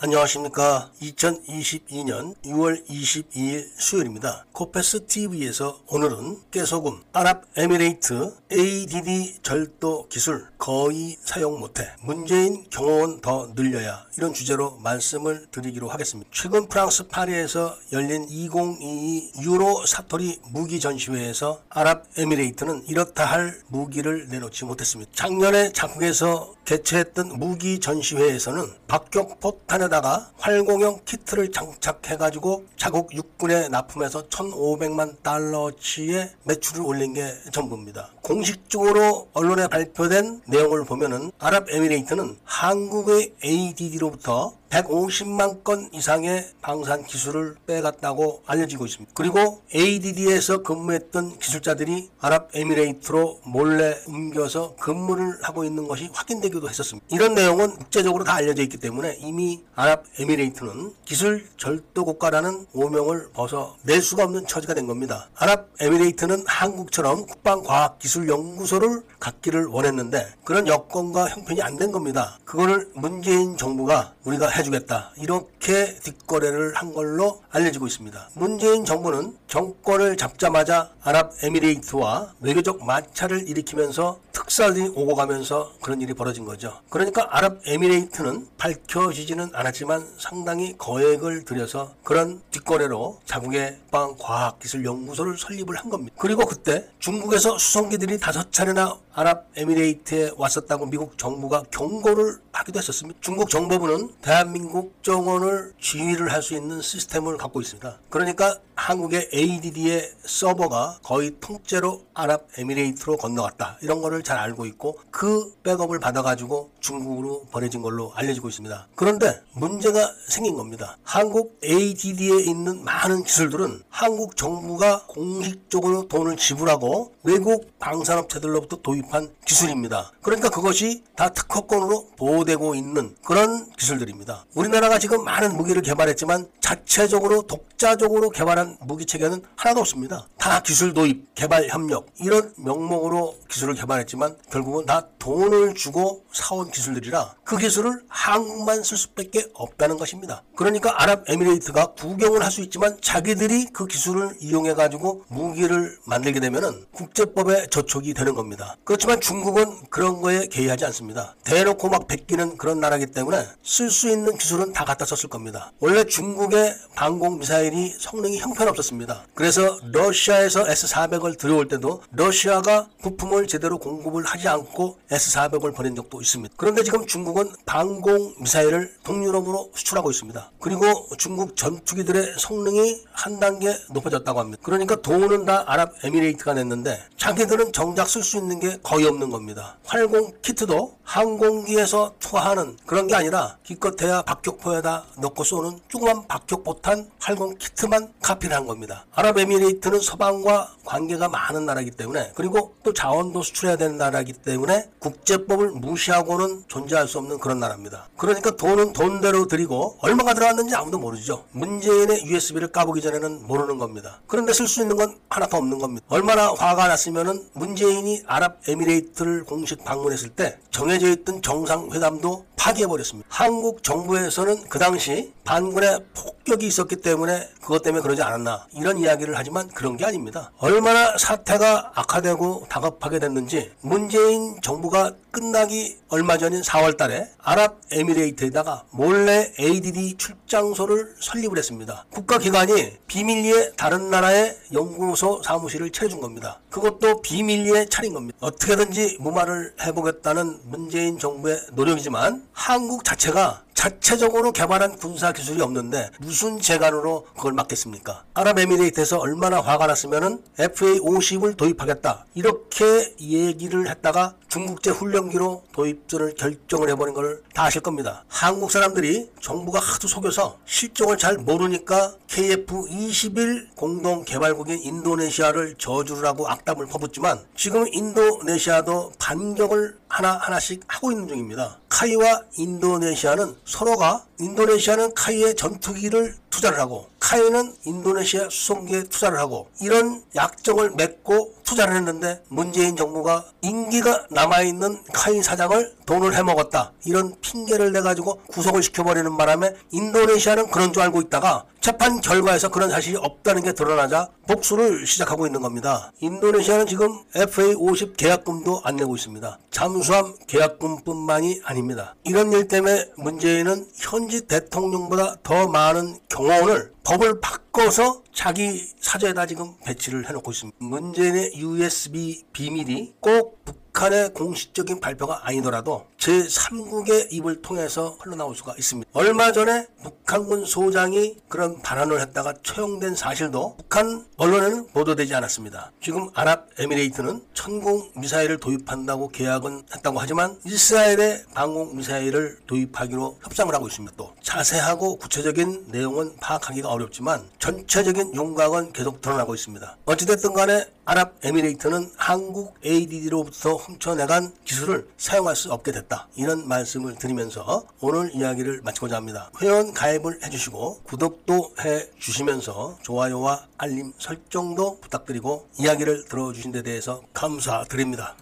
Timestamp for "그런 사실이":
302.68-303.16